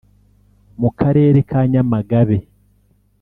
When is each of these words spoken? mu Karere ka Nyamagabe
mu 0.79 0.89
Karere 0.99 1.39
ka 1.49 1.59
Nyamagabe 1.71 2.37